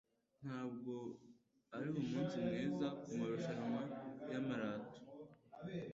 Ntabwo 0.43 0.93
ari 1.75 1.89
umunsi 2.01 2.35
mwiza 2.45 2.87
kumarushanwa 3.01 3.81
ya 4.31 4.39
marato 4.47 4.99